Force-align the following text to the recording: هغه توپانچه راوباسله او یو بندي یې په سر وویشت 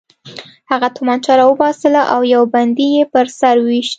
هغه 0.71 0.87
توپانچه 0.95 1.33
راوباسله 1.39 2.01
او 2.13 2.21
یو 2.33 2.43
بندي 2.53 2.87
یې 2.95 3.03
په 3.11 3.19
سر 3.39 3.55
وویشت 3.59 3.89